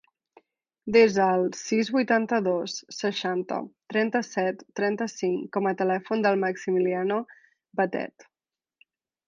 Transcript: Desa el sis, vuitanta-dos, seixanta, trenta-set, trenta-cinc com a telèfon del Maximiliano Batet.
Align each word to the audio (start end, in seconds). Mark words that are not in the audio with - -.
Desa 0.95 1.25
el 1.33 1.43
sis, 1.57 1.91
vuitanta-dos, 1.95 2.77
seixanta, 3.01 3.59
trenta-set, 3.95 4.65
trenta-cinc 4.81 5.47
com 5.59 5.71
a 5.73 5.77
telèfon 5.83 6.27
del 6.29 6.43
Maximiliano 6.47 7.21
Batet. 7.83 8.31